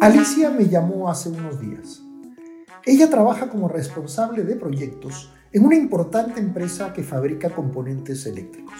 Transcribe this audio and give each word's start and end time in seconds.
Alicia 0.00 0.50
me 0.50 0.68
llamó 0.68 1.10
hace 1.10 1.28
unos 1.28 1.60
días. 1.60 2.02
Ella 2.84 3.10
trabaja 3.10 3.48
como 3.48 3.68
responsable 3.68 4.44
de 4.44 4.56
proyectos 4.56 5.32
en 5.52 5.64
una 5.64 5.76
importante 5.76 6.40
empresa 6.40 6.92
que 6.92 7.02
fabrica 7.02 7.50
componentes 7.50 8.24
eléctricos. 8.26 8.74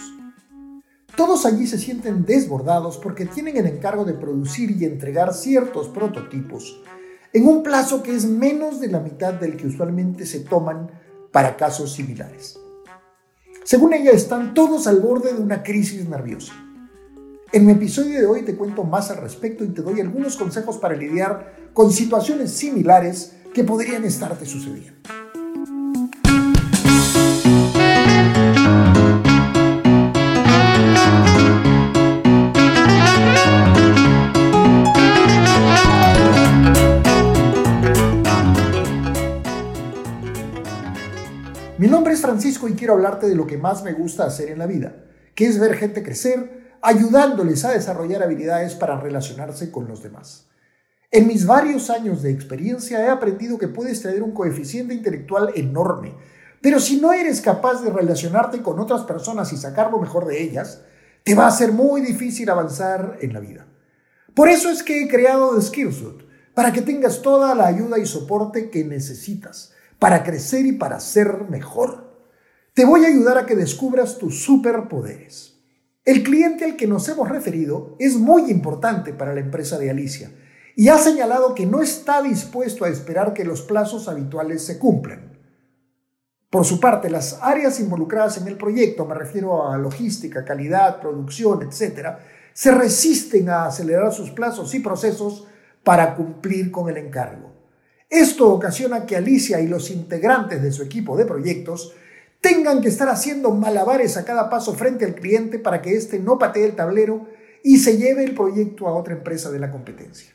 Todos 1.15 1.45
allí 1.45 1.67
se 1.67 1.77
sienten 1.77 2.25
desbordados 2.25 2.97
porque 2.97 3.25
tienen 3.25 3.57
el 3.57 3.67
encargo 3.67 4.05
de 4.05 4.13
producir 4.13 4.71
y 4.71 4.85
entregar 4.85 5.33
ciertos 5.33 5.89
prototipos 5.89 6.81
en 7.33 7.47
un 7.47 7.61
plazo 7.61 8.01
que 8.01 8.15
es 8.15 8.25
menos 8.25 8.79
de 8.79 8.87
la 8.87 8.99
mitad 8.99 9.33
del 9.33 9.55
que 9.55 9.67
usualmente 9.67 10.25
se 10.25 10.39
toman 10.39 10.89
para 11.31 11.57
casos 11.57 11.93
similares. 11.93 12.59
Según 13.69 13.93
ella, 13.93 14.09
están 14.09 14.55
todos 14.55 14.87
al 14.87 14.99
borde 14.99 15.31
de 15.31 15.39
una 15.39 15.61
crisis 15.61 16.09
nerviosa. 16.09 16.53
En 17.51 17.67
mi 17.67 17.73
episodio 17.73 18.19
de 18.19 18.25
hoy 18.25 18.41
te 18.41 18.55
cuento 18.55 18.83
más 18.83 19.11
al 19.11 19.17
respecto 19.17 19.63
y 19.63 19.67
te 19.67 19.83
doy 19.83 19.99
algunos 20.01 20.37
consejos 20.37 20.79
para 20.79 20.95
lidiar 20.95 21.69
con 21.71 21.91
situaciones 21.91 22.49
similares 22.49 23.35
que 23.53 23.63
podrían 23.63 24.05
estarte 24.05 24.47
sucediendo. 24.47 24.97
Nombre 42.09 42.15
es 42.15 42.21
Francisco 42.25 42.67
y 42.67 42.73
quiero 42.73 42.93
hablarte 42.93 43.27
de 43.27 43.35
lo 43.35 43.45
que 43.45 43.59
más 43.59 43.83
me 43.83 43.93
gusta 43.93 44.25
hacer 44.25 44.49
en 44.49 44.57
la 44.57 44.65
vida, 44.65 44.95
que 45.35 45.45
es 45.45 45.59
ver 45.59 45.75
gente 45.75 46.01
crecer, 46.01 46.79
ayudándoles 46.81 47.63
a 47.65 47.69
desarrollar 47.69 48.23
habilidades 48.23 48.73
para 48.73 48.99
relacionarse 48.99 49.69
con 49.69 49.87
los 49.87 50.01
demás. 50.01 50.47
En 51.11 51.27
mis 51.27 51.45
varios 51.45 51.91
años 51.91 52.23
de 52.23 52.31
experiencia 52.31 53.05
he 53.05 53.09
aprendido 53.09 53.59
que 53.59 53.67
puedes 53.67 54.01
tener 54.01 54.23
un 54.23 54.31
coeficiente 54.31 54.95
intelectual 54.95 55.51
enorme, 55.53 56.15
pero 56.61 56.79
si 56.79 56.99
no 56.99 57.13
eres 57.13 57.41
capaz 57.41 57.83
de 57.83 57.91
relacionarte 57.91 58.63
con 58.63 58.79
otras 58.79 59.01
personas 59.01 59.53
y 59.53 59.57
sacar 59.57 59.91
lo 59.91 59.99
mejor 59.99 60.25
de 60.25 60.41
ellas, 60.41 60.81
te 61.23 61.35
va 61.35 61.45
a 61.45 61.51
ser 61.51 61.73
muy 61.73 62.01
difícil 62.01 62.49
avanzar 62.49 63.19
en 63.21 63.33
la 63.33 63.39
vida. 63.39 63.67
Por 64.33 64.49
eso 64.49 64.71
es 64.71 64.81
que 64.81 65.03
he 65.03 65.07
creado 65.07 65.53
The 65.53 65.61
Skillsuit, 65.61 66.23
para 66.55 66.73
que 66.73 66.81
tengas 66.81 67.21
toda 67.21 67.53
la 67.53 67.67
ayuda 67.67 67.99
y 67.99 68.07
soporte 68.07 68.71
que 68.71 68.83
necesitas 68.83 69.73
para 69.99 70.23
crecer 70.23 70.65
y 70.65 70.71
para 70.71 70.99
ser 70.99 71.49
mejor. 71.49 72.09
Te 72.73 72.85
voy 72.85 73.05
a 73.05 73.09
ayudar 73.09 73.37
a 73.37 73.45
que 73.45 73.55
descubras 73.55 74.17
tus 74.17 74.41
superpoderes. 74.43 75.57
El 76.05 76.23
cliente 76.23 76.65
al 76.65 76.77
que 76.77 76.87
nos 76.87 77.07
hemos 77.09 77.29
referido 77.29 77.95
es 77.99 78.15
muy 78.15 78.49
importante 78.49 79.13
para 79.13 79.33
la 79.33 79.41
empresa 79.41 79.77
de 79.77 79.89
Alicia 79.89 80.31
y 80.75 80.87
ha 80.87 80.97
señalado 80.97 81.53
que 81.53 81.65
no 81.65 81.81
está 81.81 82.21
dispuesto 82.21 82.85
a 82.85 82.89
esperar 82.89 83.33
que 83.33 83.43
los 83.43 83.61
plazos 83.61 84.07
habituales 84.07 84.65
se 84.65 84.79
cumplan. 84.79 85.37
Por 86.49 86.65
su 86.65 86.79
parte, 86.79 87.09
las 87.09 87.37
áreas 87.41 87.79
involucradas 87.79 88.37
en 88.37 88.47
el 88.47 88.57
proyecto, 88.57 89.05
me 89.05 89.13
refiero 89.13 89.69
a 89.69 89.77
logística, 89.77 90.45
calidad, 90.45 90.99
producción, 90.99 91.61
etc., 91.61 92.17
se 92.53 92.71
resisten 92.71 93.49
a 93.49 93.65
acelerar 93.65 94.11
sus 94.11 94.31
plazos 94.31 94.73
y 94.73 94.79
procesos 94.79 95.47
para 95.83 96.15
cumplir 96.15 96.71
con 96.71 96.89
el 96.89 96.97
encargo. 96.97 97.48
Esto 98.09 98.51
ocasiona 98.51 99.05
que 99.05 99.15
Alicia 99.15 99.61
y 99.61 99.67
los 99.67 99.91
integrantes 99.91 100.63
de 100.63 100.71
su 100.71 100.81
equipo 100.81 101.15
de 101.15 101.25
proyectos 101.25 101.93
tengan 102.41 102.81
que 102.81 102.87
estar 102.87 103.07
haciendo 103.07 103.51
malabares 103.51 104.17
a 104.17 104.25
cada 104.25 104.49
paso 104.49 104.73
frente 104.73 105.05
al 105.05 105.13
cliente 105.13 105.59
para 105.59 105.81
que 105.81 105.95
éste 105.95 106.19
no 106.19 106.39
patee 106.39 106.65
el 106.65 106.75
tablero 106.75 107.27
y 107.63 107.77
se 107.77 107.97
lleve 107.97 108.23
el 108.23 108.33
proyecto 108.33 108.87
a 108.87 108.95
otra 108.95 109.13
empresa 109.13 109.51
de 109.51 109.59
la 109.59 109.71
competencia. 109.71 110.33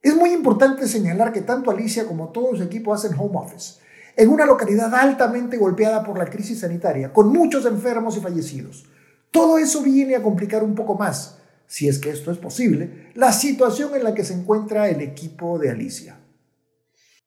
Es 0.00 0.14
muy 0.14 0.30
importante 0.30 0.86
señalar 0.86 1.32
que 1.32 1.40
tanto 1.40 1.72
Alicia 1.72 2.06
como 2.06 2.28
todo 2.28 2.54
su 2.54 2.62
equipo 2.62 2.94
hacen 2.94 3.18
home 3.18 3.38
office, 3.38 3.80
en 4.14 4.28
una 4.28 4.46
localidad 4.46 4.94
altamente 4.94 5.56
golpeada 5.56 6.04
por 6.04 6.16
la 6.16 6.26
crisis 6.26 6.60
sanitaria, 6.60 7.12
con 7.12 7.28
muchos 7.28 7.66
enfermos 7.66 8.16
y 8.16 8.20
fallecidos. 8.20 8.86
Todo 9.32 9.58
eso 9.58 9.82
viene 9.82 10.14
a 10.14 10.22
complicar 10.22 10.62
un 10.62 10.76
poco 10.76 10.94
más, 10.94 11.38
si 11.66 11.88
es 11.88 11.98
que 11.98 12.10
esto 12.10 12.30
es 12.30 12.38
posible, 12.38 13.10
la 13.14 13.32
situación 13.32 13.94
en 13.94 14.04
la 14.04 14.14
que 14.14 14.24
se 14.24 14.34
encuentra 14.34 14.88
el 14.88 15.00
equipo 15.00 15.58
de 15.58 15.70
Alicia. 15.70 16.18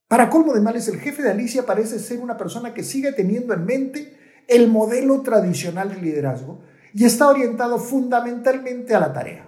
Para 0.08 0.30
colmo 0.30 0.54
de 0.54 0.62
males, 0.62 0.88
el 0.88 1.00
jefe 1.00 1.22
de 1.22 1.30
Alicia 1.30 1.66
parece 1.66 2.00
ser 2.00 2.20
una 2.20 2.38
persona 2.38 2.74
que 2.74 2.84
sigue 2.84 3.12
teniendo 3.12 3.54
en 3.54 3.66
mente 3.66 4.18
el 4.48 4.68
modelo 4.68 5.22
tradicional 5.22 5.90
de 5.90 6.02
liderazgo 6.02 6.62
y 6.94 7.06
está 7.06 7.28
orientado 7.28 7.78
fundamentalmente 7.78 8.96
a 8.96 9.00
la 9.00 9.14
tarea. 9.14 9.46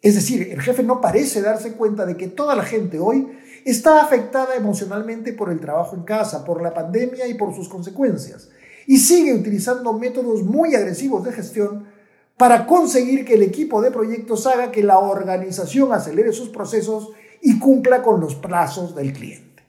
Es 0.00 0.14
decir, 0.14 0.48
el 0.52 0.60
jefe 0.60 0.84
no 0.84 1.00
parece 1.00 1.42
darse 1.42 1.72
cuenta 1.72 2.06
de 2.06 2.16
que 2.16 2.28
toda 2.28 2.54
la 2.54 2.62
gente 2.62 3.00
hoy 3.00 3.26
está 3.64 4.00
afectada 4.00 4.54
emocionalmente 4.54 5.32
por 5.32 5.50
el 5.50 5.58
trabajo 5.58 5.96
en 5.96 6.04
casa, 6.04 6.44
por 6.44 6.62
la 6.62 6.72
pandemia 6.72 7.26
y 7.26 7.34
por 7.34 7.52
sus 7.52 7.68
consecuencias, 7.68 8.50
y 8.86 8.98
sigue 8.98 9.34
utilizando 9.34 9.92
métodos 9.92 10.44
muy 10.44 10.76
agresivos 10.76 11.24
de 11.24 11.32
gestión 11.32 11.95
para 12.36 12.66
conseguir 12.66 13.24
que 13.24 13.34
el 13.34 13.42
equipo 13.42 13.80
de 13.80 13.90
proyectos 13.90 14.46
haga 14.46 14.70
que 14.70 14.82
la 14.82 14.98
organización 14.98 15.92
acelere 15.92 16.32
sus 16.32 16.50
procesos 16.50 17.10
y 17.40 17.58
cumpla 17.58 18.02
con 18.02 18.20
los 18.20 18.34
plazos 18.34 18.94
del 18.94 19.12
cliente. 19.12 19.62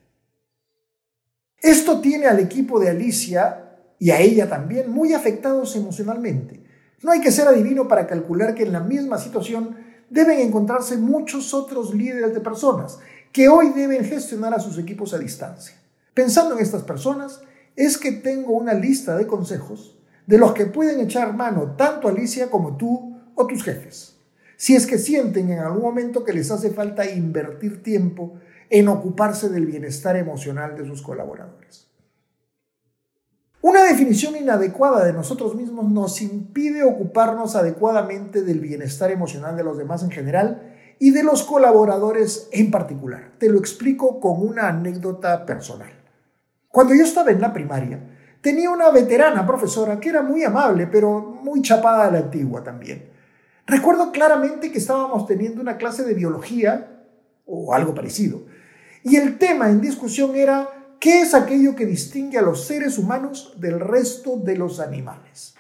Esto 1.62 2.02
tiene 2.02 2.28
al 2.28 2.40
equipo 2.40 2.80
de 2.80 2.90
Alicia 2.90 3.78
y 4.00 4.12
a 4.12 4.20
ella 4.20 4.50
también 4.50 4.92
muy 4.92 5.14
afectados 5.14 5.76
emocionalmente. 5.76 6.64
No 7.02 7.12
hay 7.12 7.22
que 7.22 7.32
ser 7.32 7.48
adivino 7.48 7.88
para 7.88 8.08
calcular 8.08 8.54
que 8.54 8.64
en 8.64 8.74
la 8.74 8.80
misma 8.80 9.18
situación 9.18 9.78
deben 10.10 10.40
encontrarse 10.40 10.98
muchos 10.98 11.54
otros 11.54 11.94
líderes 11.94 12.34
de 12.34 12.42
personas 12.42 13.00
que 13.32 13.50
hoy 13.50 13.70
deben 13.70 14.04
gestionar 14.06 14.54
a 14.54 14.60
sus 14.60 14.78
equipos 14.78 15.14
a 15.14 15.20
distancia. 15.20 15.76
Pensando 16.14 16.56
en 16.56 16.62
estas 16.62 16.84
personas, 16.84 17.42
es 17.76 17.98
que 17.98 18.12
tengo 18.12 18.54
una 18.54 18.74
lista 18.74 19.16
de 19.16 19.28
consejos 19.28 19.97
de 20.28 20.38
los 20.38 20.54
que 20.54 20.68
pueden 20.68 21.00
echar 21.00 21.36
mano 21.36 21.76
tanto 21.76 22.08
Alicia 22.08 22.52
como 22.52 22.78
tú 22.78 23.18
o 23.34 23.48
tus 23.48 23.64
jefes 23.64 24.18
si 24.58 24.76
es 24.76 24.88
que 24.88 24.98
sienten 24.98 25.52
en 25.52 25.60
algún 25.60 25.84
momento 25.84 26.24
que 26.24 26.34
les 26.34 26.52
hace 26.52 26.72
falta 26.72 27.10
invertir 27.10 27.84
tiempo 27.84 28.34
en 28.70 28.90
ocuparse 28.90 29.50
del 29.50 29.68
bienestar 29.68 30.18
emocional 30.18 30.76
de 30.76 30.86
sus 30.86 31.02
colaboradores. 31.02 31.88
Una 33.62 33.84
definición 33.84 34.36
inadecuada 34.36 35.06
de 35.06 35.14
nosotros 35.14 35.56
mismos 35.56 35.90
nos 35.90 36.22
impide 36.22 36.84
ocuparnos 36.84 37.56
adecuadamente 37.56 38.42
del 38.42 38.60
bienestar 38.60 39.12
emocional 39.12 39.56
de 39.56 39.64
los 39.64 39.78
demás 39.78 40.04
en 40.04 40.12
general 40.12 40.74
y 41.00 41.12
de 41.12 41.24
los 41.24 41.44
colaboradores 41.44 42.50
en 42.52 42.72
particular. 42.72 43.34
Te 43.38 43.50
lo 43.50 43.60
explico 43.60 44.20
con 44.20 44.42
una 44.42 44.70
anécdota 44.70 45.46
personal. 45.46 45.92
Cuando 46.70 46.96
yo 46.96 47.04
estaba 47.04 47.32
en 47.32 47.42
la 47.42 47.54
primaria, 47.54 48.17
tenía 48.48 48.70
una 48.70 48.92
veterana 48.92 49.46
profesora 49.46 50.00
que 50.00 50.08
era 50.08 50.22
muy 50.22 50.42
amable, 50.42 50.88
pero 50.88 51.20
muy 51.20 51.62
chapada 51.62 52.08
a 52.08 52.12
la 52.12 52.20
antigua 52.20 52.64
también. 52.64 53.10
Recuerdo 53.66 54.10
claramente 54.14 54.72
que 54.72 54.78
estábamos 54.78 55.28
teniendo 55.28 55.60
una 55.60 55.76
clase 55.76 56.06
de 56.06 56.14
biología 56.14 57.04
o 57.46 57.74
algo 57.74 57.94
parecido. 57.94 58.46
Y 59.04 59.18
el 59.18 59.38
tema 59.38 59.70
en 59.70 59.82
discusión 59.82 60.34
era 60.38 60.70
qué 60.98 61.24
es 61.24 61.34
aquello 61.34 61.76
que 61.76 61.86
distingue 61.86 62.38
a 62.38 62.42
los 62.42 62.64
seres 62.66 62.98
humanos 62.98 63.54
del 63.58 63.82
resto 63.82 64.38
de 64.38 64.56
los 64.56 64.80
animales. 64.80 65.56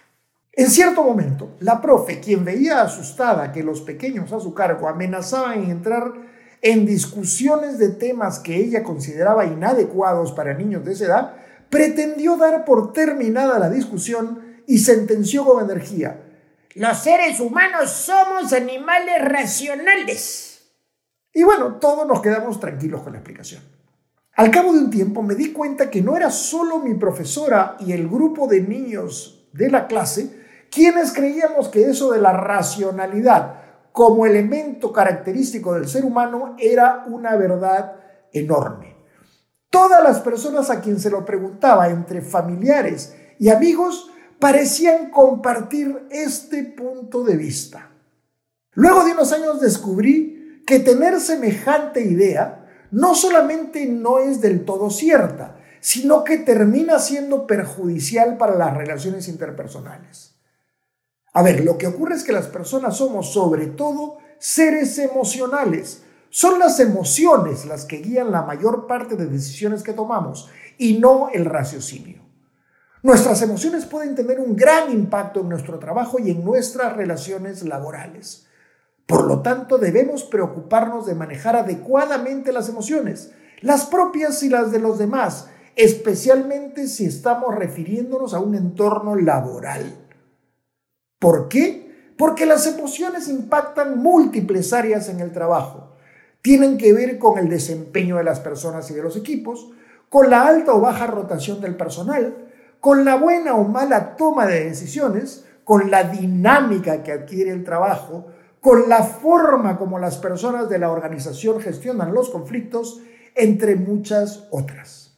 En 0.54 0.70
cierto 0.70 1.04
momento, 1.04 1.58
la 1.60 1.82
profe, 1.82 2.22
quien 2.22 2.46
veía 2.46 2.82
asustada 2.82 3.52
que 3.52 3.64
los 3.64 3.82
pequeños 3.82 4.32
a 4.32 4.40
su 4.40 4.54
cargo 4.54 4.88
amenazaban 4.88 5.62
en 5.66 5.72
entrar 5.72 6.14
en 6.62 6.86
discusiones 6.86 7.80
de 7.80 7.90
temas 7.90 8.40
que 8.40 8.56
ella 8.56 8.82
consideraba 8.82 9.46
inadecuados 9.46 10.32
para 10.32 10.54
niños 10.54 10.86
de 10.86 10.94
esa 10.94 11.06
edad, 11.06 11.47
pretendió 11.70 12.38
dar 12.38 12.66
por 12.66 12.94
terminada 12.94 13.60
la 13.60 13.70
discusión 13.70 14.62
y 14.68 14.80
sentenció 14.80 15.46
con 15.46 15.64
energía, 15.64 16.22
los 16.76 16.98
seres 17.00 17.40
humanos 17.40 17.90
somos 17.90 18.54
animales 18.54 19.24
racionales. 19.24 20.70
Y 21.34 21.44
bueno, 21.44 21.76
todos 21.76 22.08
nos 22.08 22.22
quedamos 22.22 22.60
tranquilos 22.60 23.02
con 23.02 23.14
la 23.14 23.20
explicación. 23.20 23.64
Al 24.36 24.52
cabo 24.52 24.74
de 24.74 24.80
un 24.80 24.92
tiempo 24.92 25.24
me 25.24 25.34
di 25.34 25.52
cuenta 25.52 25.90
que 25.90 26.02
no 26.02 26.16
era 26.16 26.30
solo 26.30 26.80
mi 26.80 26.94
profesora 26.94 27.78
y 27.80 27.94
el 27.94 28.08
grupo 28.08 28.48
de 28.48 28.62
niños 28.62 29.50
de 29.54 29.72
la 29.72 29.88
clase 29.88 30.46
quienes 30.70 31.14
creíamos 31.14 31.70
que 31.70 31.90
eso 31.90 32.12
de 32.12 32.22
la 32.22 32.34
racionalidad 32.34 33.56
como 33.92 34.26
elemento 34.26 34.94
característico 34.94 35.74
del 35.74 35.88
ser 35.88 36.06
humano 36.06 36.56
era 36.60 37.06
una 37.08 37.36
verdad 37.36 37.96
enorme. 38.32 38.87
Todas 39.70 40.04
las 40.04 40.20
personas 40.20 40.70
a 40.70 40.82
quien 40.82 41.00
se 41.00 41.10
lo 41.10 41.26
preguntaba, 41.26 41.90
entre 41.90 42.22
familiares 42.22 43.16
y 43.40 43.50
amigos, 43.50 44.10
parecían 44.40 45.10
compartir 45.10 46.08
este 46.10 46.64
punto 46.64 47.24
de 47.24 47.36
vista. 47.36 47.92
Luego 48.74 49.04
de 49.04 49.12
unos 49.12 49.34
años 49.34 49.60
descubrí 49.60 50.64
que 50.66 50.80
tener 50.80 51.20
semejante 51.20 52.02
idea 52.02 52.66
no 52.92 53.16
solamente 53.16 53.86
no 53.86 54.20
es 54.20 54.42
del 54.42 54.66
todo 54.66 54.90
cierta, 54.90 55.58
sino 55.80 56.24
que 56.24 56.38
termina 56.38 57.00
siendo 57.00 57.48
perjudicial 57.48 58.38
para 58.38 58.56
las 58.56 58.76
relaciones 58.76 59.28
interpersonales. 59.28 60.36
A 61.34 61.42
ver, 61.44 61.64
lo 61.64 61.78
que 61.78 61.88
ocurre 61.88 62.16
es 62.16 62.24
que 62.24 62.32
las 62.32 62.48
personas 62.48 62.98
somos 62.98 63.32
sobre 63.32 63.68
todo 63.68 64.18
seres 64.40 64.98
emocionales. 64.98 66.04
Son 66.30 66.60
las 66.60 66.80
emociones 66.80 67.66
las 67.66 67.86
que 67.86 67.98
guían 67.98 68.32
la 68.32 68.44
mayor 68.44 68.88
parte 68.88 69.16
de 69.16 69.28
decisiones 69.28 69.84
que 69.84 69.94
tomamos 69.94 70.50
y 70.78 71.00
no 71.00 71.30
el 71.34 71.46
raciocinio. 71.46 72.22
Nuestras 73.04 73.42
emociones 73.42 73.86
pueden 73.86 74.16
tener 74.16 74.40
un 74.40 74.56
gran 74.56 74.92
impacto 74.92 75.42
en 75.42 75.50
nuestro 75.50 75.80
trabajo 75.80 76.20
y 76.20 76.32
en 76.32 76.44
nuestras 76.44 76.96
relaciones 76.96 77.64
laborales. 77.64 78.48
Por 79.06 79.26
lo 79.26 79.42
tanto, 79.42 79.78
debemos 79.78 80.24
preocuparnos 80.24 81.06
de 81.06 81.16
manejar 81.16 81.56
adecuadamente 81.56 82.52
las 82.52 82.68
emociones, 82.68 83.32
las 83.62 83.86
propias 83.86 84.44
y 84.44 84.50
las 84.50 84.72
de 84.72 84.80
los 84.80 84.98
demás, 84.98 85.48
especialmente 85.76 86.88
si 86.88 87.06
estamos 87.06 87.56
refiriéndonos 87.56 88.34
a 88.34 88.40
un 88.40 88.56
entorno 88.56 89.16
laboral. 89.16 90.06
¿Por 91.20 91.48
qué? 91.48 92.14
Porque 92.18 92.46
las 92.46 92.68
emociones 92.68 93.30
impactan 93.30 94.00
múltiples 94.00 94.74
áreas 94.74 95.08
en 95.08 95.22
el 95.22 95.32
trabajo. 95.32 95.96
Tienen 96.48 96.78
que 96.78 96.94
ver 96.94 97.20
con 97.20 97.38
el 97.38 97.50
desempeño 97.50 98.16
de 98.16 98.24
las 98.24 98.40
personas 98.40 98.90
y 98.90 98.94
de 98.94 99.04
los 99.04 99.18
equipos, 99.18 99.70
con 100.08 100.30
la 100.30 100.48
alta 100.48 100.74
o 100.74 100.80
baja 100.80 101.06
rotación 101.06 101.60
del 101.60 101.76
personal, 101.76 102.38
con 102.80 103.04
la 103.04 103.18
buena 103.18 103.56
o 103.56 103.66
mala 103.66 104.16
toma 104.16 104.46
de 104.48 104.64
decisiones, 104.64 105.44
con 105.66 105.92
la 105.92 106.06
dinámica 106.06 107.04
que 107.04 107.12
adquiere 107.12 107.52
el 107.52 107.66
trabajo, 107.66 108.28
con 108.62 108.88
la 108.88 109.04
forma 109.04 109.78
como 109.78 110.00
las 110.00 110.20
personas 110.20 110.70
de 110.70 110.80
la 110.80 110.90
organización 110.90 111.60
gestionan 111.60 112.14
los 112.14 112.30
conflictos, 112.30 113.02
entre 113.36 113.76
muchas 113.76 114.48
otras. 114.50 115.18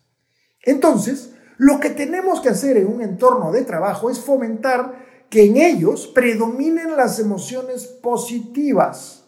Entonces, 0.63 1.35
lo 1.57 1.79
que 1.79 1.91
tenemos 1.91 2.41
que 2.41 2.49
hacer 2.49 2.75
en 2.75 2.87
un 2.87 3.03
entorno 3.03 3.51
de 3.51 3.65
trabajo 3.65 4.09
es 4.09 4.19
fomentar 4.19 5.05
que 5.29 5.45
en 5.45 5.57
ellos 5.57 6.07
predominen 6.07 6.97
las 6.97 7.19
emociones 7.19 7.85
positivas. 7.85 9.18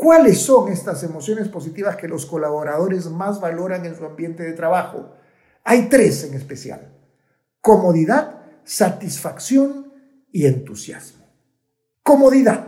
¿Cuáles 0.00 0.40
son 0.40 0.72
estas 0.72 1.02
emociones 1.02 1.48
positivas 1.48 1.94
que 1.94 2.08
los 2.08 2.24
colaboradores 2.24 3.10
más 3.10 3.38
valoran 3.38 3.84
en 3.84 3.94
su 3.94 4.06
ambiente 4.06 4.42
de 4.42 4.54
trabajo? 4.54 5.10
Hay 5.62 5.90
tres 5.90 6.24
en 6.24 6.32
especial. 6.32 6.90
Comodidad, 7.60 8.40
satisfacción 8.64 9.92
y 10.32 10.46
entusiasmo. 10.46 11.26
Comodidad. 12.02 12.64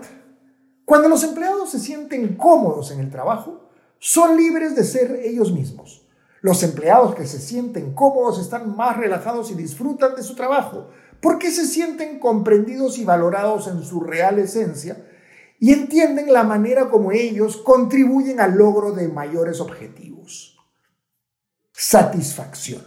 Cuando 0.84 1.08
los 1.08 1.24
empleados 1.24 1.70
se 1.70 1.80
sienten 1.80 2.36
cómodos 2.36 2.90
en 2.90 3.00
el 3.00 3.08
trabajo, 3.08 3.70
son 3.98 4.36
libres 4.36 4.76
de 4.76 4.84
ser 4.84 5.20
ellos 5.24 5.54
mismos. 5.54 6.06
Los 6.42 6.62
empleados 6.62 7.14
que 7.14 7.26
se 7.26 7.40
sienten 7.40 7.94
cómodos 7.94 8.38
están 8.42 8.76
más 8.76 8.98
relajados 8.98 9.50
y 9.50 9.54
disfrutan 9.54 10.16
de 10.16 10.22
su 10.22 10.36
trabajo 10.36 10.88
porque 11.22 11.50
se 11.50 11.64
sienten 11.64 12.18
comprendidos 12.18 12.98
y 12.98 13.06
valorados 13.06 13.68
en 13.68 13.82
su 13.82 14.02
real 14.02 14.38
esencia 14.38 15.02
y 15.62 15.72
entienden 15.72 16.32
la 16.32 16.42
manera 16.42 16.90
como 16.90 17.12
ellos 17.12 17.56
contribuyen 17.56 18.40
al 18.40 18.56
logro 18.56 18.90
de 18.90 19.06
mayores 19.06 19.60
objetivos. 19.60 20.58
Satisfacción. 21.70 22.82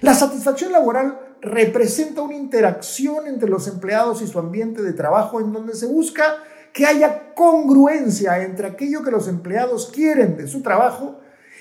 La 0.00 0.14
satisfacción 0.14 0.70
laboral 0.70 1.18
representa 1.40 2.22
una 2.22 2.36
interacción 2.36 3.26
entre 3.26 3.48
los 3.48 3.66
empleados 3.66 4.22
y 4.22 4.28
su 4.28 4.38
ambiente 4.38 4.80
de 4.80 4.92
trabajo 4.92 5.40
en 5.40 5.52
donde 5.52 5.74
se 5.74 5.86
busca 5.86 6.36
que 6.72 6.86
haya 6.86 7.34
congruencia 7.34 8.44
entre 8.44 8.68
aquello 8.68 9.02
que 9.02 9.10
los 9.10 9.26
empleados 9.26 9.90
quieren 9.92 10.36
de 10.36 10.46
su 10.46 10.62
trabajo 10.62 11.18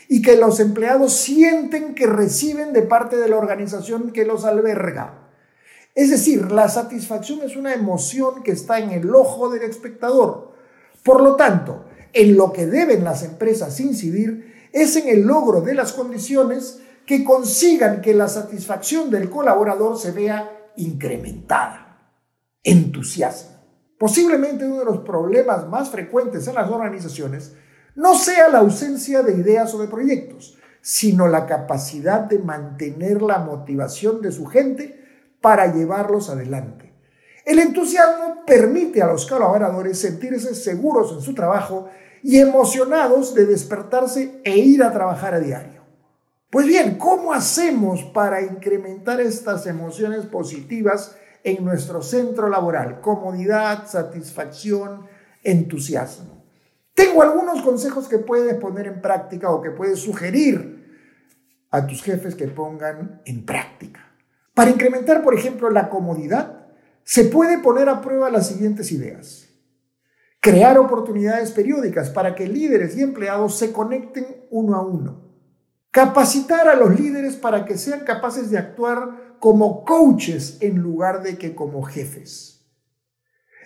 y 0.08 0.22
que 0.22 0.38
los 0.38 0.60
empleados 0.60 1.14
sienten 1.14 1.96
que 1.96 2.06
reciben 2.06 2.74
de 2.74 2.84
parte 2.84 3.18
de 3.18 3.28
la 3.28 3.38
organización 3.38 4.12
que 4.12 4.24
los 4.24 4.46
alberga. 4.46 5.29
Es 6.00 6.12
decir, 6.12 6.50
la 6.50 6.70
satisfacción 6.70 7.42
es 7.42 7.58
una 7.58 7.74
emoción 7.74 8.42
que 8.42 8.52
está 8.52 8.80
en 8.80 8.92
el 8.92 9.14
ojo 9.14 9.50
del 9.50 9.64
espectador. 9.64 10.54
Por 11.04 11.22
lo 11.22 11.36
tanto, 11.36 11.84
en 12.14 12.38
lo 12.38 12.54
que 12.54 12.68
deben 12.68 13.04
las 13.04 13.22
empresas 13.22 13.82
incidir 13.82 14.70
es 14.72 14.96
en 14.96 15.10
el 15.10 15.24
logro 15.24 15.60
de 15.60 15.74
las 15.74 15.92
condiciones 15.92 16.80
que 17.06 17.26
consigan 17.26 18.00
que 18.00 18.14
la 18.14 18.30
satisfacción 18.30 19.10
del 19.10 19.30
colaborador 19.30 20.00
se 20.00 20.14
vea 20.14 20.72
incrementada. 20.78 22.14
Entusiasmo. 22.64 23.58
Posiblemente 23.98 24.66
uno 24.66 24.80
de 24.80 24.86
los 24.86 25.00
problemas 25.00 25.68
más 25.68 25.90
frecuentes 25.90 26.48
en 26.48 26.56
las 26.56 26.70
organizaciones 26.70 27.56
no 27.96 28.16
sea 28.16 28.48
la 28.48 28.60
ausencia 28.60 29.22
de 29.22 29.34
ideas 29.34 29.74
o 29.74 29.80
de 29.80 29.90
proyectos, 29.90 30.58
sino 30.80 31.28
la 31.28 31.46
capacidad 31.46 32.22
de 32.22 32.40
mantener 32.40 33.22
la 33.22 33.40
motivación 33.40 34.22
de 34.22 34.32
su 34.32 34.46
gente 34.46 34.99
para 35.42 35.74
llevarlos 35.74 36.30
adelante. 36.30 36.94
El 37.46 37.60
entusiasmo 37.60 38.46
permite 38.46 39.02
a 39.02 39.08
los 39.08 39.26
colaboradores 39.26 40.00
sentirse 40.00 40.54
seguros 40.54 41.12
en 41.14 41.22
su 41.22 41.34
trabajo 41.34 41.90
y 42.22 42.38
emocionados 42.38 43.34
de 43.34 43.46
despertarse 43.46 44.42
e 44.44 44.58
ir 44.58 44.84
a 44.84 44.92
trabajar 44.92 45.34
a 45.34 45.40
diario. 45.40 45.82
Pues 46.50 46.68
bien, 46.68 46.98
¿cómo 46.98 47.34
hacemos 47.34 48.04
para 48.06 48.42
incrementar 48.42 49.22
estas 49.22 49.66
emociones 49.68 50.26
positivas 50.26 51.16
en 51.44 51.64
nuestro 51.64 52.02
centro 52.02 52.50
laboral, 52.50 53.02
comodidad, 53.02 53.88
satisfacción, 53.88 55.06
entusiasmo. 55.44 56.44
Tengo 56.94 57.22
algunos 57.22 57.62
consejos 57.62 58.08
que 58.08 58.20
puedes 58.20 58.56
poner 58.56 58.88
en 58.88 59.02
práctica 59.02 59.52
o 59.52 59.62
que 59.62 59.72
puedes 59.72 60.00
sugerir 60.00 60.78
a 61.72 61.86
tus 61.88 62.04
jefes 62.04 62.36
que 62.36 62.48
pongan 62.48 63.22
en 63.26 63.46
práctica. 63.46 64.09
Para 64.60 64.72
incrementar, 64.72 65.24
por 65.24 65.34
ejemplo, 65.34 65.70
la 65.70 65.88
comodidad, 65.88 66.68
se 67.06 67.24
puede 67.24 67.60
poner 67.60 67.88
a 67.88 68.02
prueba 68.02 68.30
las 68.30 68.48
siguientes 68.48 68.92
ideas. 68.92 69.48
Crear 70.42 70.78
oportunidades 70.78 71.52
periódicas 71.52 72.10
para 72.10 72.36
que 72.36 72.46
líderes 72.46 72.98
y 72.98 73.02
empleados 73.02 73.58
se 73.58 73.72
conecten 73.72 74.28
uno 74.50 74.76
a 74.76 74.86
uno. 74.86 75.32
Capacitar 75.92 76.68
a 76.68 76.76
los 76.76 77.00
líderes 77.00 77.38
para 77.38 77.64
que 77.64 77.78
sean 77.78 78.02
capaces 78.02 78.52
de 78.52 78.58
actuar 78.58 79.38
como 79.40 79.86
coaches 79.86 80.58
en 80.60 80.80
lugar 80.80 81.24
de 81.24 81.38
que 81.38 81.56
como 81.56 81.82
jefes. 81.84 82.66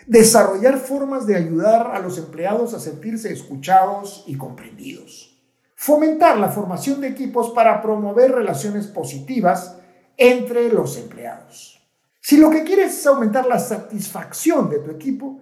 Desarrollar 0.06 0.78
formas 0.78 1.26
de 1.26 1.36
ayudar 1.36 1.88
a 1.88 1.98
los 1.98 2.20
empleados 2.20 2.76
a 2.76 2.80
sentirse 2.80 3.34
escuchados 3.34 4.26
y 4.28 4.38
comprendidos. 4.38 5.44
Fomentar 5.74 6.38
la 6.38 6.50
formación 6.50 7.02
de 7.02 7.08
equipos 7.08 7.50
para 7.50 7.82
promover 7.82 8.32
relaciones 8.32 8.86
positivas 8.86 9.80
entre 10.18 10.70
los 10.70 10.98
empleados. 10.98 11.82
Si 12.22 12.38
lo 12.38 12.50
que 12.50 12.64
quieres 12.64 12.98
es 12.98 13.06
aumentar 13.06 13.46
la 13.46 13.60
satisfacción 13.60 14.70
de 14.70 14.80
tu 14.80 14.92
equipo, 14.92 15.42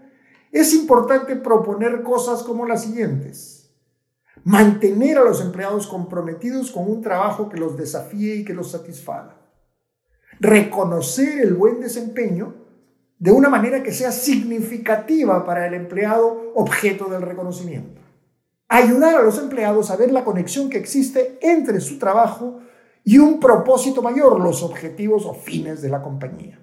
es 0.51 0.73
importante 0.73 1.35
proponer 1.35 2.01
cosas 2.03 2.43
como 2.43 2.65
las 2.65 2.83
siguientes. 2.83 3.71
Mantener 4.43 5.17
a 5.17 5.23
los 5.23 5.41
empleados 5.41 5.87
comprometidos 5.87 6.71
con 6.71 6.89
un 6.89 7.01
trabajo 7.01 7.49
que 7.49 7.57
los 7.57 7.77
desafíe 7.77 8.35
y 8.35 8.45
que 8.45 8.53
los 8.53 8.71
satisfaga 8.71 9.41
reconocer 10.41 11.39
el 11.39 11.53
buen 11.53 11.79
desempeño 11.79 12.55
de 13.19 13.31
una 13.31 13.47
manera 13.47 13.83
que 13.83 13.93
sea 13.93 14.11
significativa 14.11 15.45
para 15.45 15.67
el 15.67 15.75
empleado 15.75 16.51
objeto 16.55 17.05
del 17.05 17.21
reconocimiento. 17.21 18.01
Ayudar 18.67 19.15
a 19.15 19.21
los 19.21 19.37
empleados 19.37 19.91
a 19.91 19.97
ver 19.97 20.11
la 20.11 20.23
conexión 20.23 20.69
que 20.69 20.79
existe 20.79 21.37
entre 21.41 21.79
su 21.79 21.99
trabajo 21.99 22.59
y 23.03 23.17
un 23.17 23.39
propósito 23.39 24.01
mayor, 24.01 24.39
los 24.39 24.63
objetivos 24.63 25.25
o 25.25 25.33
fines 25.33 25.81
de 25.81 25.89
la 25.89 26.01
compañía. 26.01 26.59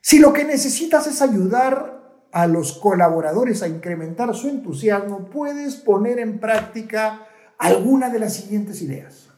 Si 0.00 0.18
lo 0.18 0.32
que 0.32 0.44
necesitas 0.44 1.06
es 1.06 1.22
ayudar 1.22 2.28
a 2.32 2.46
los 2.46 2.72
colaboradores 2.72 3.62
a 3.62 3.68
incrementar 3.68 4.34
su 4.34 4.48
entusiasmo, 4.48 5.26
puedes 5.26 5.76
poner 5.76 6.18
en 6.18 6.40
práctica 6.40 7.26
alguna 7.58 8.10
de 8.10 8.18
las 8.18 8.34
siguientes 8.34 8.80
ideas. 8.82 9.28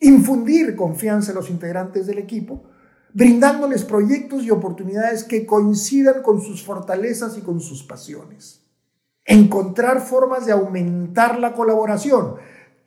Infundir 0.00 0.76
confianza 0.76 1.30
en 1.30 1.36
los 1.36 1.50
integrantes 1.50 2.06
del 2.06 2.18
equipo, 2.18 2.64
brindándoles 3.12 3.84
proyectos 3.84 4.42
y 4.44 4.50
oportunidades 4.50 5.24
que 5.24 5.46
coincidan 5.46 6.22
con 6.22 6.40
sus 6.40 6.64
fortalezas 6.64 7.36
y 7.38 7.42
con 7.42 7.60
sus 7.60 7.82
pasiones. 7.82 8.66
Encontrar 9.24 10.00
formas 10.00 10.46
de 10.46 10.52
aumentar 10.52 11.38
la 11.38 11.52
colaboración, 11.52 12.36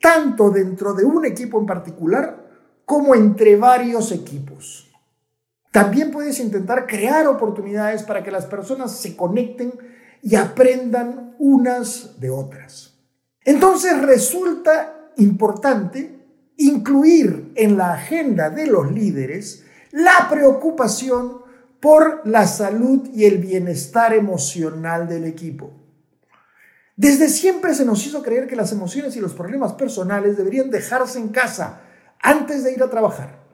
tanto 0.00 0.50
dentro 0.50 0.92
de 0.92 1.04
un 1.04 1.24
equipo 1.24 1.58
en 1.58 1.66
particular 1.66 2.43
como 2.84 3.14
entre 3.14 3.56
varios 3.56 4.12
equipos. 4.12 4.90
También 5.70 6.10
puedes 6.10 6.38
intentar 6.38 6.86
crear 6.86 7.26
oportunidades 7.26 8.02
para 8.04 8.22
que 8.22 8.30
las 8.30 8.46
personas 8.46 8.92
se 8.92 9.16
conecten 9.16 9.72
y 10.22 10.36
aprendan 10.36 11.34
unas 11.38 12.20
de 12.20 12.30
otras. 12.30 12.94
Entonces 13.44 14.00
resulta 14.00 15.10
importante 15.16 16.18
incluir 16.56 17.52
en 17.56 17.76
la 17.76 17.94
agenda 17.94 18.50
de 18.50 18.66
los 18.66 18.90
líderes 18.92 19.64
la 19.90 20.28
preocupación 20.30 21.42
por 21.80 22.22
la 22.26 22.46
salud 22.46 23.08
y 23.12 23.26
el 23.26 23.38
bienestar 23.38 24.14
emocional 24.14 25.08
del 25.08 25.24
equipo. 25.24 25.72
Desde 26.96 27.28
siempre 27.28 27.74
se 27.74 27.84
nos 27.84 28.06
hizo 28.06 28.22
creer 28.22 28.46
que 28.46 28.56
las 28.56 28.72
emociones 28.72 29.16
y 29.16 29.20
los 29.20 29.34
problemas 29.34 29.72
personales 29.72 30.36
deberían 30.36 30.70
dejarse 30.70 31.18
en 31.18 31.28
casa, 31.28 31.82
antes 32.20 32.64
de 32.64 32.72
ir 32.72 32.82
a 32.82 32.90
trabajar. 32.90 33.44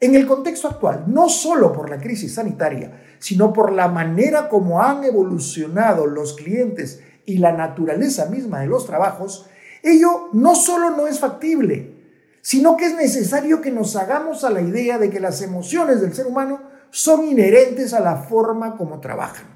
En 0.00 0.14
el 0.14 0.26
contexto 0.26 0.68
actual, 0.68 1.04
no 1.08 1.28
solo 1.28 1.72
por 1.72 1.90
la 1.90 1.98
crisis 1.98 2.34
sanitaria, 2.34 3.02
sino 3.18 3.52
por 3.52 3.72
la 3.72 3.88
manera 3.88 4.48
como 4.48 4.82
han 4.82 5.04
evolucionado 5.04 6.06
los 6.06 6.34
clientes 6.34 7.02
y 7.26 7.38
la 7.38 7.52
naturaleza 7.52 8.26
misma 8.26 8.60
de 8.60 8.66
los 8.66 8.86
trabajos, 8.86 9.46
ello 9.82 10.28
no 10.32 10.54
solo 10.54 10.90
no 10.90 11.06
es 11.06 11.20
factible, 11.20 12.00
sino 12.42 12.76
que 12.76 12.86
es 12.86 12.94
necesario 12.94 13.60
que 13.60 13.70
nos 13.70 13.96
hagamos 13.96 14.44
a 14.44 14.50
la 14.50 14.62
idea 14.62 14.98
de 14.98 15.10
que 15.10 15.20
las 15.20 15.42
emociones 15.42 16.00
del 16.00 16.14
ser 16.14 16.26
humano 16.26 16.62
son 16.90 17.26
inherentes 17.26 17.92
a 17.92 18.00
la 18.00 18.16
forma 18.16 18.76
como 18.76 19.00
trabajan. 19.00 19.46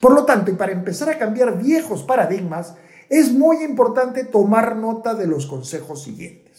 Por 0.00 0.14
lo 0.14 0.24
tanto, 0.24 0.50
y 0.50 0.54
para 0.54 0.72
empezar 0.72 1.10
a 1.10 1.18
cambiar 1.18 1.58
viejos 1.58 2.02
paradigmas, 2.02 2.74
es 3.10 3.32
muy 3.32 3.62
importante 3.62 4.24
tomar 4.24 4.76
nota 4.76 5.14
de 5.14 5.26
los 5.26 5.46
consejos 5.46 6.02
siguientes. 6.02 6.49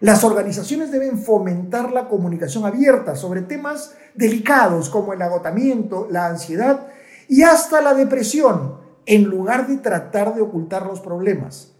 Las 0.00 0.24
organizaciones 0.24 0.90
deben 0.90 1.18
fomentar 1.18 1.92
la 1.92 2.08
comunicación 2.08 2.64
abierta 2.64 3.14
sobre 3.14 3.42
temas 3.42 3.94
delicados 4.14 4.88
como 4.88 5.12
el 5.12 5.20
agotamiento, 5.20 6.08
la 6.10 6.26
ansiedad 6.26 6.88
y 7.28 7.42
hasta 7.42 7.82
la 7.82 7.94
depresión, 7.94 8.80
en 9.06 9.24
lugar 9.24 9.66
de 9.66 9.76
tratar 9.76 10.34
de 10.34 10.40
ocultar 10.40 10.86
los 10.86 11.00
problemas. 11.00 11.74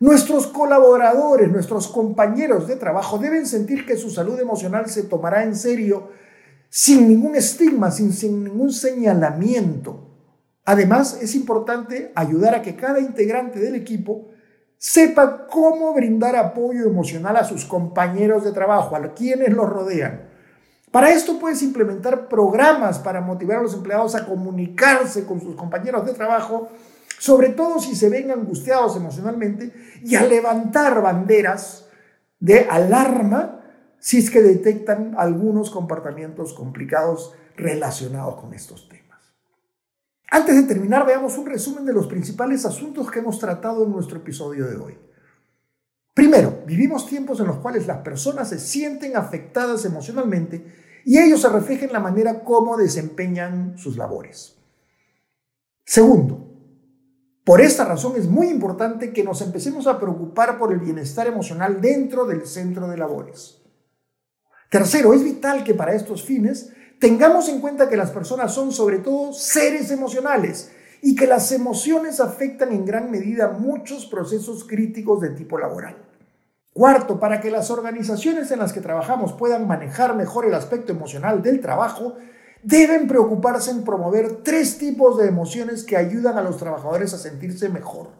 Nuestros 0.00 0.48
colaboradores, 0.48 1.50
nuestros 1.50 1.88
compañeros 1.88 2.68
de 2.68 2.76
trabajo 2.76 3.18
deben 3.18 3.46
sentir 3.46 3.86
que 3.86 3.96
su 3.96 4.10
salud 4.10 4.38
emocional 4.38 4.90
se 4.90 5.04
tomará 5.04 5.44
en 5.44 5.56
serio 5.56 6.10
sin 6.68 7.08
ningún 7.08 7.36
estigma, 7.36 7.90
sin, 7.90 8.44
ningún 8.44 8.72
señalamiento. 8.72 10.10
Además, 10.64 11.18
es 11.22 11.34
importante 11.34 12.12
ayudar 12.14 12.54
a 12.54 12.62
que 12.62 12.76
cada 12.76 13.00
integrante 13.00 13.60
del 13.60 13.76
equipo 13.76 14.28
sepa 14.86 15.46
cómo 15.46 15.94
brindar 15.94 16.36
apoyo 16.36 16.84
emocional 16.84 17.38
a 17.38 17.44
sus 17.44 17.64
compañeros 17.64 18.44
de 18.44 18.52
trabajo, 18.52 18.94
a 18.94 19.14
quienes 19.14 19.48
los 19.48 19.66
rodean. 19.66 20.28
Para 20.90 21.10
esto 21.10 21.38
puedes 21.38 21.62
implementar 21.62 22.28
programas 22.28 22.98
para 22.98 23.22
motivar 23.22 23.60
a 23.60 23.62
los 23.62 23.72
empleados 23.72 24.14
a 24.14 24.26
comunicarse 24.26 25.24
con 25.24 25.40
sus 25.40 25.56
compañeros 25.56 26.04
de 26.04 26.12
trabajo, 26.12 26.68
sobre 27.18 27.48
todo 27.48 27.80
si 27.80 27.96
se 27.96 28.10
ven 28.10 28.30
angustiados 28.30 28.94
emocionalmente, 28.94 29.72
y 30.02 30.16
a 30.16 30.26
levantar 30.26 31.00
banderas 31.00 31.86
de 32.38 32.66
alarma 32.68 33.62
si 33.98 34.18
es 34.18 34.30
que 34.30 34.42
detectan 34.42 35.14
algunos 35.16 35.70
comportamientos 35.70 36.52
complicados 36.52 37.32
relacionados 37.56 38.38
con 38.38 38.52
estos 38.52 38.86
temas. 38.90 39.03
Antes 40.34 40.56
de 40.56 40.64
terminar, 40.64 41.06
veamos 41.06 41.38
un 41.38 41.46
resumen 41.46 41.84
de 41.84 41.92
los 41.92 42.08
principales 42.08 42.64
asuntos 42.64 43.08
que 43.08 43.20
hemos 43.20 43.38
tratado 43.38 43.84
en 43.84 43.92
nuestro 43.92 44.16
episodio 44.16 44.66
de 44.66 44.74
hoy. 44.74 44.98
Primero, 46.12 46.64
vivimos 46.66 47.06
tiempos 47.06 47.38
en 47.38 47.46
los 47.46 47.58
cuales 47.58 47.86
las 47.86 47.98
personas 47.98 48.48
se 48.48 48.58
sienten 48.58 49.16
afectadas 49.16 49.84
emocionalmente 49.84 50.66
y 51.04 51.18
ello 51.18 51.38
se 51.38 51.48
refleja 51.48 51.84
en 51.84 51.92
la 51.92 52.00
manera 52.00 52.42
como 52.42 52.76
desempeñan 52.76 53.78
sus 53.78 53.96
labores. 53.96 54.56
Segundo, 55.84 56.52
por 57.44 57.60
esta 57.60 57.84
razón 57.84 58.14
es 58.16 58.26
muy 58.26 58.48
importante 58.48 59.12
que 59.12 59.22
nos 59.22 59.40
empecemos 59.40 59.86
a 59.86 60.00
preocupar 60.00 60.58
por 60.58 60.72
el 60.72 60.80
bienestar 60.80 61.28
emocional 61.28 61.80
dentro 61.80 62.26
del 62.26 62.44
centro 62.44 62.88
de 62.88 62.96
labores. 62.96 63.62
Tercero, 64.68 65.14
es 65.14 65.22
vital 65.22 65.62
que 65.62 65.74
para 65.74 65.94
estos 65.94 66.24
fines 66.24 66.72
tengamos 67.04 67.50
en 67.50 67.60
cuenta 67.60 67.86
que 67.86 67.98
las 67.98 68.10
personas 68.10 68.54
son 68.54 68.72
sobre 68.72 68.98
todo 68.98 69.34
seres 69.34 69.90
emocionales 69.90 70.70
y 71.02 71.14
que 71.14 71.26
las 71.26 71.52
emociones 71.52 72.18
afectan 72.18 72.72
en 72.72 72.86
gran 72.86 73.10
medida 73.10 73.50
muchos 73.50 74.06
procesos 74.06 74.64
críticos 74.64 75.20
de 75.20 75.28
tipo 75.28 75.58
laboral. 75.58 75.98
Cuarto, 76.72 77.20
para 77.20 77.42
que 77.42 77.50
las 77.50 77.70
organizaciones 77.70 78.50
en 78.52 78.58
las 78.58 78.72
que 78.72 78.80
trabajamos 78.80 79.34
puedan 79.34 79.68
manejar 79.68 80.16
mejor 80.16 80.46
el 80.46 80.54
aspecto 80.54 80.92
emocional 80.92 81.42
del 81.42 81.60
trabajo, 81.60 82.14
deben 82.62 83.06
preocuparse 83.06 83.70
en 83.70 83.84
promover 83.84 84.36
tres 84.42 84.78
tipos 84.78 85.18
de 85.18 85.28
emociones 85.28 85.84
que 85.84 85.98
ayudan 85.98 86.38
a 86.38 86.42
los 86.42 86.56
trabajadores 86.56 87.12
a 87.12 87.18
sentirse 87.18 87.68
mejor. 87.68 88.12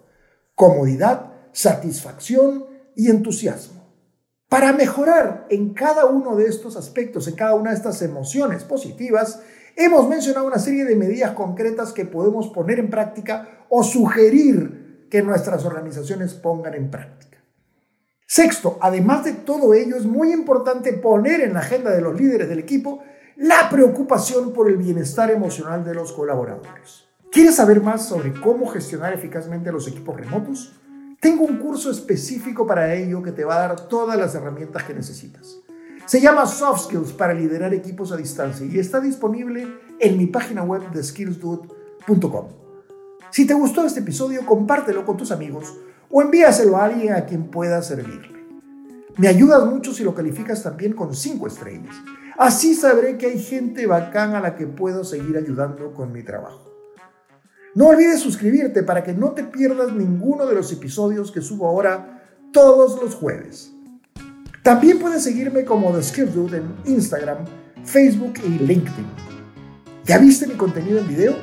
Comodidad, 0.54 1.32
satisfacción 1.52 2.66
y 2.94 3.08
entusiasmo. 3.08 3.83
Para 4.54 4.72
mejorar 4.72 5.48
en 5.50 5.74
cada 5.74 6.06
uno 6.06 6.36
de 6.36 6.46
estos 6.46 6.76
aspectos, 6.76 7.26
en 7.26 7.34
cada 7.34 7.56
una 7.56 7.70
de 7.70 7.76
estas 7.76 8.00
emociones 8.02 8.62
positivas, 8.62 9.40
hemos 9.74 10.08
mencionado 10.08 10.46
una 10.46 10.60
serie 10.60 10.84
de 10.84 10.94
medidas 10.94 11.32
concretas 11.32 11.92
que 11.92 12.04
podemos 12.04 12.50
poner 12.50 12.78
en 12.78 12.88
práctica 12.88 13.66
o 13.68 13.82
sugerir 13.82 15.08
que 15.10 15.22
nuestras 15.22 15.64
organizaciones 15.64 16.34
pongan 16.34 16.74
en 16.74 16.88
práctica. 16.88 17.38
Sexto, 18.28 18.78
además 18.80 19.24
de 19.24 19.32
todo 19.32 19.74
ello, 19.74 19.96
es 19.96 20.06
muy 20.06 20.32
importante 20.32 20.92
poner 20.92 21.40
en 21.40 21.54
la 21.54 21.58
agenda 21.58 21.90
de 21.90 22.00
los 22.00 22.16
líderes 22.16 22.48
del 22.48 22.60
equipo 22.60 23.02
la 23.34 23.68
preocupación 23.68 24.52
por 24.52 24.70
el 24.70 24.76
bienestar 24.76 25.32
emocional 25.32 25.84
de 25.84 25.94
los 25.94 26.12
colaboradores. 26.12 27.08
¿Quieres 27.32 27.56
saber 27.56 27.80
más 27.80 28.06
sobre 28.06 28.32
cómo 28.32 28.68
gestionar 28.68 29.14
eficazmente 29.14 29.72
los 29.72 29.88
equipos 29.88 30.16
remotos? 30.16 30.80
Tengo 31.24 31.44
un 31.44 31.56
curso 31.56 31.90
específico 31.90 32.66
para 32.66 32.94
ello 32.94 33.22
que 33.22 33.32
te 33.32 33.46
va 33.46 33.54
a 33.54 33.68
dar 33.68 33.88
todas 33.88 34.18
las 34.18 34.34
herramientas 34.34 34.82
que 34.82 34.92
necesitas. 34.92 35.58
Se 36.04 36.20
llama 36.20 36.44
Soft 36.44 36.82
Skills 36.82 37.14
para 37.14 37.32
liderar 37.32 37.72
equipos 37.72 38.12
a 38.12 38.18
distancia 38.18 38.66
y 38.66 38.78
está 38.78 39.00
disponible 39.00 39.66
en 40.00 40.18
mi 40.18 40.26
página 40.26 40.62
web 40.64 40.90
de 40.90 41.02
skillsdude.com. 41.02 42.48
Si 43.30 43.46
te 43.46 43.54
gustó 43.54 43.86
este 43.86 44.00
episodio, 44.00 44.44
compártelo 44.44 45.06
con 45.06 45.16
tus 45.16 45.32
amigos 45.32 45.74
o 46.10 46.20
envíaselo 46.20 46.76
a 46.76 46.84
alguien 46.84 47.14
a 47.14 47.24
quien 47.24 47.44
pueda 47.44 47.80
servirle. 47.80 48.44
Me 49.16 49.28
ayudas 49.28 49.64
mucho 49.64 49.94
si 49.94 50.04
lo 50.04 50.14
calificas 50.14 50.62
también 50.62 50.92
con 50.92 51.14
5 51.14 51.46
estrellas. 51.46 51.96
Así 52.36 52.74
sabré 52.74 53.16
que 53.16 53.28
hay 53.28 53.38
gente 53.38 53.86
bacán 53.86 54.34
a 54.34 54.40
la 54.40 54.56
que 54.56 54.66
puedo 54.66 55.04
seguir 55.04 55.38
ayudando 55.38 55.94
con 55.94 56.12
mi 56.12 56.22
trabajo. 56.22 56.73
No 57.74 57.88
olvides 57.88 58.20
suscribirte 58.20 58.82
para 58.84 59.02
que 59.02 59.12
no 59.12 59.32
te 59.32 59.42
pierdas 59.42 59.92
ninguno 59.92 60.46
de 60.46 60.54
los 60.54 60.70
episodios 60.72 61.32
que 61.32 61.40
subo 61.40 61.66
ahora 61.66 62.22
todos 62.52 63.02
los 63.02 63.16
jueves. 63.16 63.72
También 64.62 64.98
puedes 64.98 65.24
seguirme 65.24 65.64
como 65.64 65.92
The 65.92 66.02
Skills 66.02 66.34
Dude 66.34 66.58
en 66.58 66.74
Instagram, 66.84 67.38
Facebook 67.84 68.34
y 68.46 68.50
LinkedIn. 68.60 69.06
¿Ya 70.04 70.18
viste 70.18 70.46
mi 70.46 70.54
contenido 70.54 71.00
en 71.00 71.08
video? 71.08 71.34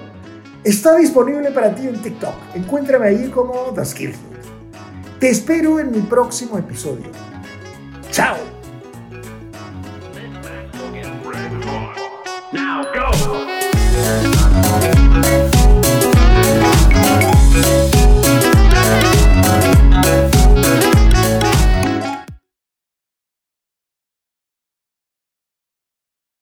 Está 0.63 0.95
disponible 0.95 1.51
para 1.51 1.75
ti 1.75 1.87
en 1.87 2.01
TikTok. 2.01 2.33
Encuéntrame 2.55 3.07
ahí 3.07 3.29
como 3.29 3.73
The. 3.75 4.15
Te 5.19 5.29
espero 5.29 5.79
en 5.79 5.91
mi 5.91 5.99
próximo 5.99 6.57
episodio. 6.57 7.11
¡Chao! 8.11 8.50